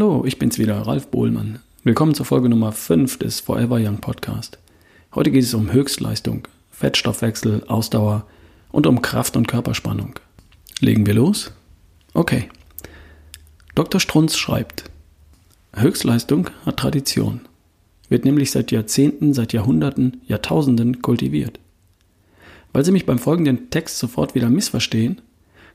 [0.00, 1.58] Hallo, ich bin's wieder, Ralf Bohlmann.
[1.84, 4.58] Willkommen zur Folge Nummer 5 des Forever Young Podcast.
[5.14, 8.26] Heute geht es um Höchstleistung, Fettstoffwechsel, Ausdauer
[8.72, 10.14] und um Kraft und Körperspannung.
[10.80, 11.52] Legen wir los?
[12.14, 12.48] Okay.
[13.74, 14.00] Dr.
[14.00, 14.84] Strunz schreibt,
[15.74, 17.42] Höchstleistung hat Tradition,
[18.08, 21.60] wird nämlich seit Jahrzehnten, seit Jahrhunderten, Jahrtausenden kultiviert.
[22.72, 25.20] Weil Sie mich beim folgenden Text sofort wieder missverstehen,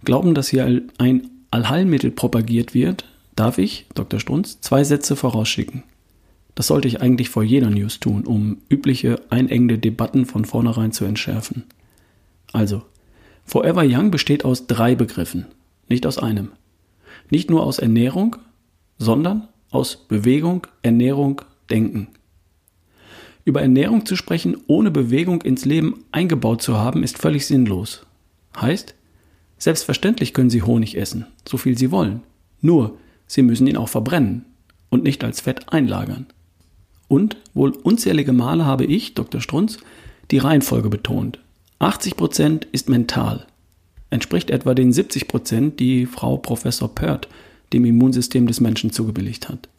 [0.03, 0.65] glauben, dass hier
[0.97, 4.19] ein Allheilmittel propagiert wird, darf ich, Dr.
[4.19, 5.83] Strunz, zwei Sätze vorausschicken.
[6.55, 11.03] Das sollte ich eigentlich vor jeder News tun, um übliche einengende Debatten von vornherein zu
[11.03, 11.65] entschärfen.
[12.53, 12.83] Also,
[13.43, 15.45] Forever Young besteht aus drei Begriffen,
[15.89, 16.51] nicht aus einem.
[17.29, 18.37] Nicht nur aus Ernährung,
[18.97, 22.07] sondern aus Bewegung, Ernährung, Denken.
[23.43, 28.05] Über Ernährung zu sprechen, ohne Bewegung ins Leben eingebaut zu haben, ist völlig sinnlos.
[28.59, 28.95] Heißt,
[29.57, 32.21] selbstverständlich können Sie Honig essen, so viel Sie wollen.
[32.61, 34.45] Nur, Sie müssen ihn auch verbrennen
[34.89, 36.27] und nicht als Fett einlagern.
[37.07, 39.41] Und wohl unzählige Male habe ich, Dr.
[39.41, 39.79] Strunz,
[40.31, 41.39] die Reihenfolge betont.
[41.79, 43.45] 80% ist mental.
[44.09, 47.27] Entspricht etwa den 70%, die Frau Professor Pert
[47.73, 49.69] dem Immunsystem des Menschen zugebilligt hat.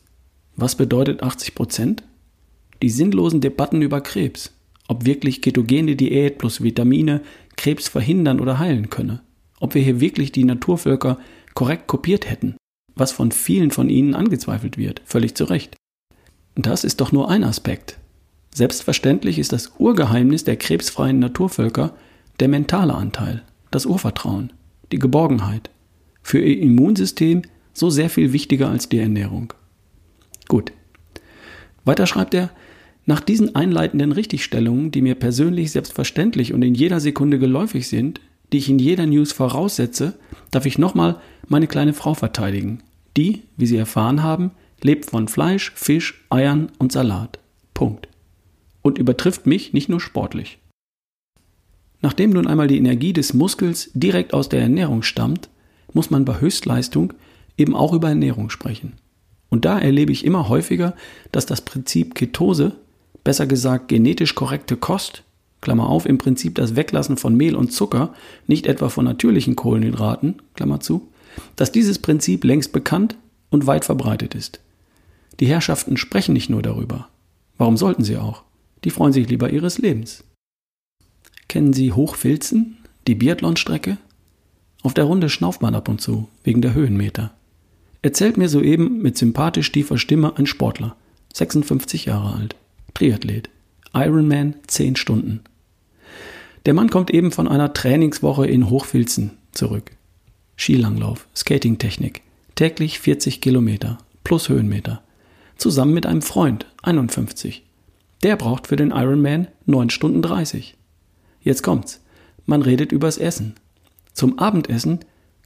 [0.56, 1.98] Was bedeutet 80%?
[2.82, 4.52] Die sinnlosen Debatten über Krebs.
[4.88, 7.22] Ob wirklich ketogene Diät plus Vitamine
[7.56, 9.20] Krebs verhindern oder heilen könne.
[9.60, 11.18] Ob wir hier wirklich die Naturvölker
[11.54, 12.56] korrekt kopiert hätten
[12.96, 15.76] was von vielen von ihnen angezweifelt wird, völlig zu Recht.
[16.56, 17.98] Das ist doch nur ein Aspekt.
[18.54, 21.94] Selbstverständlich ist das Urgeheimnis der krebsfreien Naturvölker
[22.40, 24.52] der mentale Anteil, das Urvertrauen,
[24.92, 25.70] die Geborgenheit.
[26.22, 27.42] Für ihr Immunsystem
[27.74, 29.52] so sehr viel wichtiger als die Ernährung.
[30.48, 30.72] Gut.
[31.84, 32.50] Weiter schreibt er,
[33.04, 38.20] nach diesen einleitenden Richtigstellungen, die mir persönlich selbstverständlich und in jeder Sekunde geläufig sind,
[38.52, 40.18] die ich in jeder News voraussetze,
[40.50, 42.82] darf ich nochmal meine kleine Frau verteidigen.
[43.16, 44.50] Die, wie Sie erfahren haben,
[44.82, 47.38] lebt von Fleisch, Fisch, Eiern und Salat.
[47.72, 48.08] Punkt.
[48.82, 50.58] Und übertrifft mich nicht nur sportlich.
[52.02, 55.48] Nachdem nun einmal die Energie des Muskels direkt aus der Ernährung stammt,
[55.92, 57.14] muss man bei Höchstleistung
[57.56, 58.94] eben auch über Ernährung sprechen.
[59.48, 60.94] Und da erlebe ich immer häufiger,
[61.32, 62.72] dass das Prinzip Ketose,
[63.24, 65.22] besser gesagt genetisch korrekte Kost,
[65.62, 68.12] Klammer auf, im Prinzip das Weglassen von Mehl und Zucker,
[68.46, 71.08] nicht etwa von natürlichen Kohlenhydraten, Klammer zu,
[71.56, 73.16] dass dieses Prinzip längst bekannt
[73.50, 74.60] und weit verbreitet ist.
[75.40, 77.08] Die Herrschaften sprechen nicht nur darüber.
[77.58, 78.42] Warum sollten sie auch?
[78.84, 80.24] Die freuen sich lieber ihres Lebens.
[81.48, 83.98] Kennen Sie Hochfilzen, die Biathlonstrecke?
[84.82, 87.32] Auf der Runde schnauft man ab und zu, wegen der Höhenmeter.
[88.02, 90.96] Erzählt mir soeben mit sympathisch tiefer Stimme ein Sportler,
[91.34, 92.56] 56 Jahre alt,
[92.94, 93.50] Triathlet,
[93.94, 95.40] Ironman 10 Stunden.
[96.66, 99.95] Der Mann kommt eben von einer Trainingswoche in Hochfilzen zurück.
[100.56, 102.22] Skilanglauf, Skatingtechnik,
[102.54, 105.02] täglich 40 Kilometer plus Höhenmeter.
[105.56, 107.64] Zusammen mit einem Freund, 51.
[108.22, 110.76] Der braucht für den Ironman 9 Stunden 30.
[111.40, 112.02] Jetzt kommt's.
[112.44, 113.54] Man redet übers Essen.
[114.12, 115.00] Zum Abendessen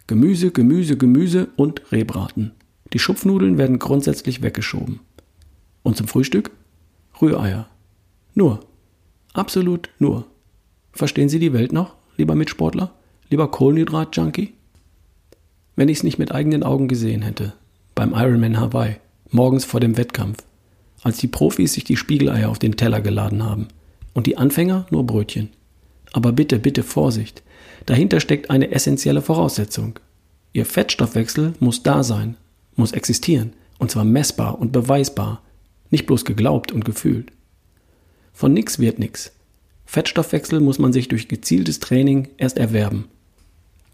[0.06, 2.53] Gemüse, Gemüse, Gemüse und Rehbraten.
[2.93, 5.00] Die Schupfnudeln werden grundsätzlich weggeschoben.
[5.82, 6.50] Und zum Frühstück
[7.20, 7.69] Rühreier.
[8.34, 8.60] Nur.
[9.32, 10.26] Absolut nur.
[10.93, 12.93] Verstehen Sie die Welt noch, lieber Mitsportler?
[13.28, 14.54] Lieber Kohlenhydrat-Junkie?
[15.80, 17.54] Wenn ich es nicht mit eigenen Augen gesehen hätte.
[17.94, 18.96] Beim Ironman Hawaii,
[19.30, 20.44] morgens vor dem Wettkampf,
[21.02, 23.68] als die Profis sich die Spiegeleier auf den Teller geladen haben
[24.12, 25.48] und die Anfänger nur Brötchen.
[26.12, 27.42] Aber bitte, bitte Vorsicht.
[27.86, 29.98] Dahinter steckt eine essentielle Voraussetzung.
[30.52, 32.36] Ihr Fettstoffwechsel muss da sein,
[32.76, 35.40] muss existieren, und zwar messbar und beweisbar,
[35.88, 37.32] nicht bloß geglaubt und gefühlt.
[38.34, 39.32] Von nix wird nix.
[39.86, 43.06] Fettstoffwechsel muss man sich durch gezieltes Training erst erwerben.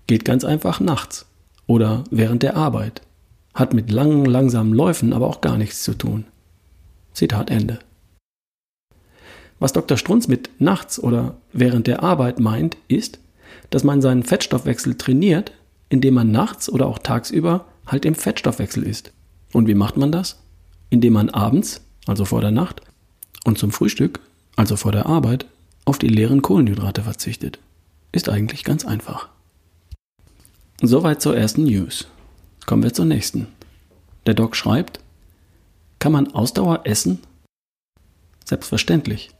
[0.08, 1.26] Geht ganz einfach nachts
[1.66, 3.02] oder während der Arbeit.
[3.54, 6.26] Hat mit langen, langsamen Läufen aber auch gar nichts zu tun.
[7.12, 7.78] Zitat Ende.
[9.58, 9.96] Was Dr.
[9.96, 13.18] Strunz mit nachts oder während der Arbeit meint, ist,
[13.70, 15.52] dass man seinen Fettstoffwechsel trainiert,
[15.88, 19.12] indem man nachts oder auch tagsüber halt im Fettstoffwechsel ist.
[19.52, 20.42] Und wie macht man das?
[20.90, 22.82] Indem man abends, also vor der Nacht,
[23.44, 24.20] und zum Frühstück,
[24.56, 25.46] also vor der Arbeit,
[25.84, 27.58] auf die leeren Kohlenhydrate verzichtet.
[28.12, 29.28] Ist eigentlich ganz einfach.
[30.82, 32.06] Soweit zur ersten News.
[32.66, 33.46] Kommen wir zur nächsten.
[34.26, 35.00] Der Doc schreibt,
[35.98, 37.20] kann man Ausdauer essen?
[38.44, 39.30] Selbstverständlich.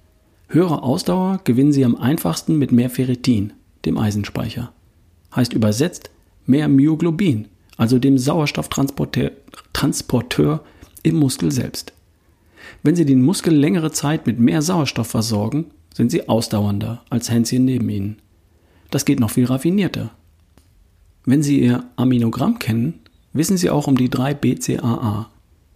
[0.48, 3.52] Höhere Ausdauer gewinnen Sie am einfachsten mit mehr Ferritin,
[3.84, 4.72] dem Eisenspeicher.
[5.34, 6.10] Heißt übersetzt
[6.46, 9.32] mehr Myoglobin, also dem Sauerstofftransporteur
[9.74, 10.64] Transporteur
[11.02, 11.92] im Muskel selbst.
[12.82, 17.66] Wenn Sie den Muskel längere Zeit mit mehr Sauerstoff versorgen, sind Sie ausdauernder als Hänschen
[17.66, 18.16] neben Ihnen.
[18.90, 20.12] Das geht noch viel raffinierter.
[21.26, 23.00] Wenn Sie Ihr Aminogramm kennen,
[23.32, 25.28] wissen Sie auch um die drei BCAA.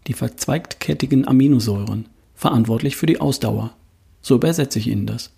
[0.07, 3.75] die verzweigtkettigen Aminosäuren, verantwortlich für die Ausdauer.
[4.23, 5.31] So übersetze ich Ihnen das.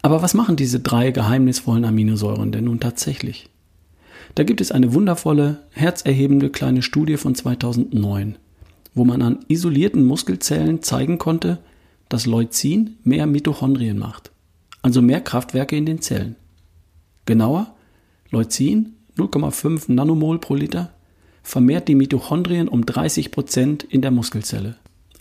[0.00, 3.50] Aber was machen diese drei geheimnisvollen Aminosäuren denn nun tatsächlich?
[4.34, 8.38] Da gibt es eine wundervolle, herzerhebende kleine Studie von 2009,
[8.94, 11.58] wo man an isolierten Muskelzellen zeigen konnte,
[12.08, 14.30] dass Leucin mehr Mitochondrien macht,
[14.80, 16.36] also mehr Kraftwerke in den Zellen.
[17.26, 17.74] Genauer,
[18.32, 20.90] Leucin 0,5 Nanomol pro Liter
[21.42, 24.76] vermehrt die Mitochondrien um 30 Prozent in der Muskelzelle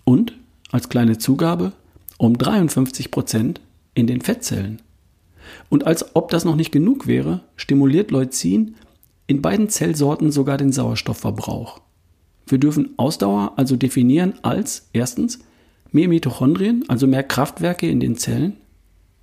[0.06, 0.34] und
[0.72, 1.74] als kleine Zugabe
[2.18, 3.60] um 53 Prozent
[3.96, 4.82] in den Fettzellen.
[5.70, 8.76] Und als ob das noch nicht genug wäre, stimuliert Leucin
[9.28, 11.82] in beiden Zellsorten sogar den Sauerstoffverbrauch.
[12.48, 15.40] Wir dürfen Ausdauer also definieren als erstens
[15.92, 18.56] mehr Mitochondrien, also mehr Kraftwerke in den Zellen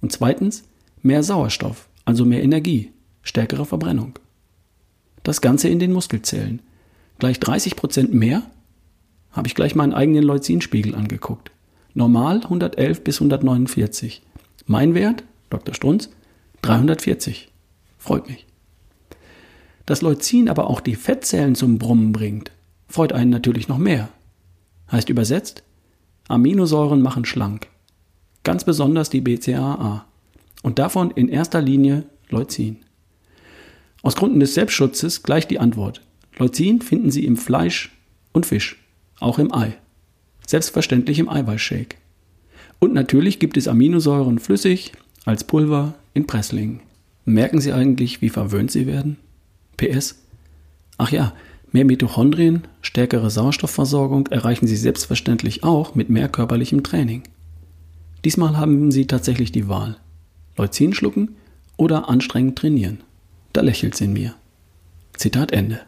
[0.02, 0.64] und zweitens
[1.00, 2.90] mehr Sauerstoff, also mehr Energie,
[3.22, 4.18] stärkere Verbrennung.
[5.22, 6.62] Das Ganze in den Muskelzellen.
[7.18, 8.42] Gleich 30 Prozent mehr?
[9.32, 11.50] Habe ich gleich meinen eigenen Leucinspiegel angeguckt.
[11.94, 14.22] Normal 111 bis 149.
[14.66, 15.74] Mein Wert, Dr.
[15.74, 16.10] Strunz,
[16.62, 17.48] 340.
[17.98, 18.46] Freut mich.
[19.86, 22.52] Dass Leucin aber auch die Fettzellen zum Brummen bringt,
[22.88, 24.08] freut einen natürlich noch mehr.
[24.92, 25.62] Heißt übersetzt,
[26.28, 27.68] Aminosäuren machen schlank.
[28.44, 30.04] Ganz besonders die BCAA.
[30.62, 32.78] Und davon in erster Linie Leucin.
[34.02, 36.02] Aus Gründen des Selbstschutzes gleich die Antwort.
[36.38, 37.90] Leucin finden Sie im Fleisch
[38.32, 38.76] und Fisch,
[39.18, 39.76] auch im Ei.
[40.46, 41.96] Selbstverständlich im Eiweißshake.
[42.78, 44.92] Und natürlich gibt es Aminosäuren flüssig,
[45.24, 46.80] als Pulver, in Presslingen.
[47.24, 49.16] Merken Sie eigentlich, wie verwöhnt Sie werden?
[49.76, 50.22] PS.
[50.96, 51.34] Ach ja,
[51.72, 57.24] mehr Mitochondrien, stärkere Sauerstoffversorgung erreichen Sie selbstverständlich auch mit mehr körperlichem Training.
[58.24, 59.96] Diesmal haben Sie tatsächlich die Wahl.
[60.56, 61.36] Leucin schlucken
[61.76, 63.00] oder anstrengend trainieren.
[63.58, 64.36] Da lächelt sie in mir.
[65.16, 65.80] Zitat Ende.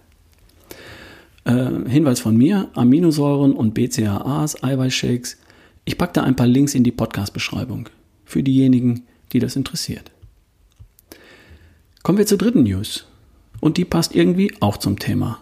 [1.45, 5.37] Äh, Hinweis von mir, Aminosäuren und BCAAs, Eiweißshakes
[5.85, 7.89] ich packe da ein paar Links in die Podcast-Beschreibung
[8.25, 10.11] für diejenigen, die das interessiert.
[12.03, 13.07] Kommen wir zur dritten News.
[13.61, 15.41] Und die passt irgendwie auch zum Thema.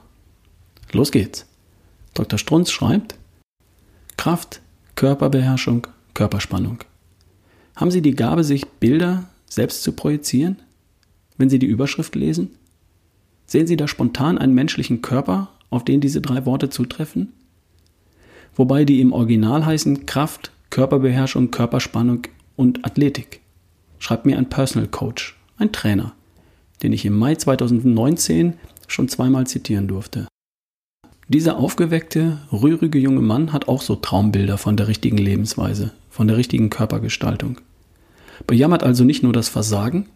[0.93, 1.47] Los geht's.
[2.13, 2.39] Dr.
[2.39, 3.15] Strunz schreibt,
[4.19, 4.61] Kraft,
[4.97, 6.81] Körperbeherrschung, Körperspannung.
[7.75, 10.59] Haben Sie die Gabe, sich Bilder selbst zu projizieren,
[11.39, 12.51] wenn Sie die Überschrift lesen?
[13.47, 17.33] Sehen Sie da spontan einen menschlichen Körper, auf den diese drei Worte zutreffen?
[18.59, 22.23] wobei die im Original heißen Kraft, Körperbeherrschung, Körperspannung
[22.57, 23.41] und Athletik.
[23.99, 26.13] Schreibt mir ein Personal Coach, ein Trainer,
[26.83, 28.55] den ich im Mai 2019
[28.87, 30.27] schon zweimal zitieren durfte.
[31.29, 36.37] Dieser aufgeweckte, rührige junge Mann hat auch so Traumbilder von der richtigen Lebensweise, von der
[36.37, 37.61] richtigen Körpergestaltung.
[38.47, 40.09] Bejammert also nicht nur das Versagen,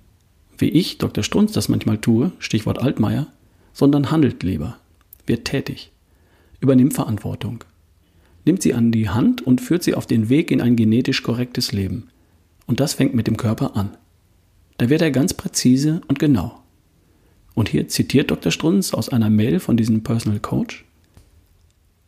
[0.63, 1.23] wie ich, Dr.
[1.23, 3.27] Strunz, das manchmal tue, Stichwort Altmaier,
[3.75, 4.79] sondern handelt lieber,
[5.27, 5.93] wird tätig,
[6.61, 7.65] übernimmt Verantwortung
[8.45, 11.73] nimmt sie an die Hand und führt sie auf den Weg in ein genetisch korrektes
[11.73, 12.09] Leben.
[12.67, 13.91] Und das fängt mit dem Körper an.
[14.79, 16.61] Da wird er ganz präzise und genau.
[17.55, 18.51] Und hier zitiert Dr.
[18.51, 20.85] Strunz aus einer Mail von diesem Personal Coach.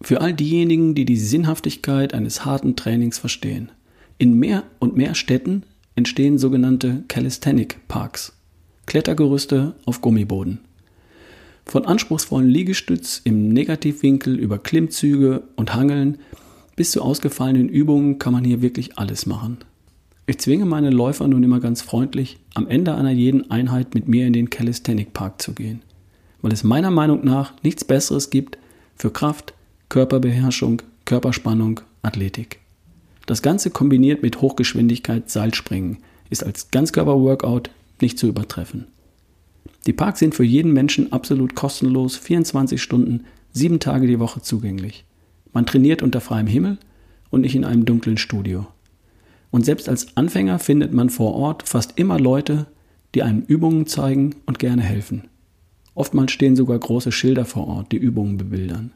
[0.01, 3.71] Für all diejenigen, die die Sinnhaftigkeit eines harten Trainings verstehen.
[4.19, 5.65] In mehr und mehr Städten
[5.97, 8.33] entstehen sogenannte Calisthenic Parks,
[8.87, 10.61] Klettergerüste auf Gummiboden.
[11.65, 16.19] Von anspruchsvollen Liegestütz im Negativwinkel über Klimmzüge und Hangeln
[16.77, 19.59] bis zu ausgefallenen Übungen kann man hier wirklich alles machen.
[20.27, 24.27] Ich zwinge meine Läufer nun immer ganz freundlich, am Ende einer jeden Einheit mit mir
[24.27, 25.83] in den Calisthenic Park zu gehen,
[26.41, 28.59] weil es meiner Meinung nach nichts Besseres gibt
[28.97, 29.55] für Kraft,
[29.91, 32.61] Körperbeherrschung, Körperspannung, Athletik.
[33.27, 35.99] Das Ganze kombiniert mit Hochgeschwindigkeit Seilspringen
[36.31, 37.71] ist als Ganzkörper-Workout
[38.01, 38.87] nicht zu übertreffen.
[39.87, 45.05] Die Parks sind für jeden Menschen absolut kostenlos, 24 Stunden, sieben Tage die Woche zugänglich.
[45.53, 46.79] Man trainiert unter freiem Himmel
[47.31, 48.67] und nicht in einem dunklen Studio.
[49.51, 52.67] Und selbst als Anfänger findet man vor Ort fast immer Leute,
[53.15, 55.29] die einem Übungen zeigen und gerne helfen.
[55.95, 58.93] Oftmals stehen sogar große Schilder vor Ort, die Übungen bebildern.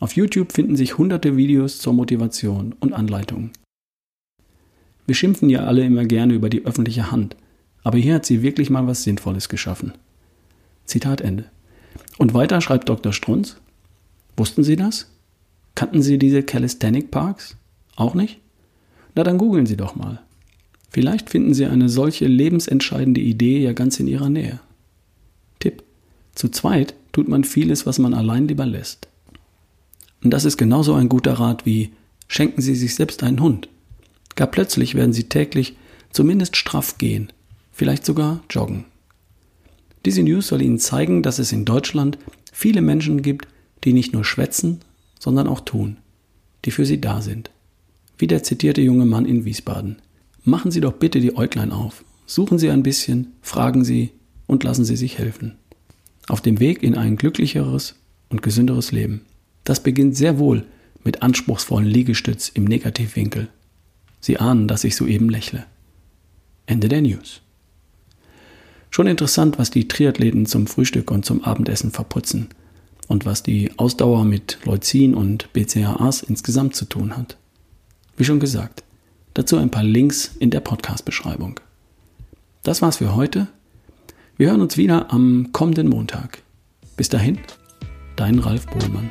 [0.00, 3.50] Auf YouTube finden sich hunderte Videos zur Motivation und Anleitungen.
[5.06, 7.36] Wir schimpfen ja alle immer gerne über die öffentliche Hand,
[7.86, 9.92] aber hier hat sie wirklich mal was Sinnvolles geschaffen.
[10.86, 11.44] Zitat Ende.
[12.18, 13.12] Und weiter schreibt Dr.
[13.12, 13.58] Strunz,
[14.36, 15.08] wussten Sie das?
[15.76, 17.56] Kannten Sie diese Calisthenic Parks?
[17.94, 18.40] Auch nicht?
[19.14, 20.20] Na dann googeln Sie doch mal.
[20.90, 24.58] Vielleicht finden Sie eine solche lebensentscheidende Idee ja ganz in Ihrer Nähe.
[25.60, 25.84] Tipp.
[26.34, 29.06] Zu zweit tut man vieles, was man allein lieber lässt.
[30.24, 31.92] Und das ist genauso ein guter Rat wie
[32.26, 33.68] schenken Sie sich selbst einen Hund.
[34.34, 35.76] Gar plötzlich werden Sie täglich
[36.10, 37.30] zumindest straff gehen
[37.76, 38.86] vielleicht sogar joggen.
[40.06, 42.16] Diese News soll Ihnen zeigen, dass es in Deutschland
[42.50, 43.46] viele Menschen gibt,
[43.84, 44.80] die nicht nur schwätzen,
[45.20, 45.98] sondern auch tun,
[46.64, 47.50] die für Sie da sind.
[48.16, 49.96] Wie der zitierte junge Mann in Wiesbaden.
[50.42, 54.10] Machen Sie doch bitte die Äuglein auf, suchen Sie ein bisschen, fragen Sie
[54.46, 55.56] und lassen Sie sich helfen.
[56.28, 57.96] Auf dem Weg in ein glücklicheres
[58.30, 59.20] und gesünderes Leben.
[59.64, 60.64] Das beginnt sehr wohl
[61.04, 63.48] mit anspruchsvollen Liegestütz im Negativwinkel.
[64.20, 65.66] Sie ahnen, dass ich soeben lächle.
[66.64, 67.42] Ende der News.
[68.96, 72.48] Schon interessant, was die Triathleten zum Frühstück und zum Abendessen verputzen
[73.08, 77.36] und was die Ausdauer mit Leucin und BCAAs insgesamt zu tun hat.
[78.16, 78.84] Wie schon gesagt,
[79.34, 81.60] dazu ein paar Links in der Podcast-Beschreibung.
[82.62, 83.48] Das war's für heute.
[84.38, 86.38] Wir hören uns wieder am kommenden Montag.
[86.96, 87.38] Bis dahin,
[88.16, 89.10] dein Ralf Bohlmann.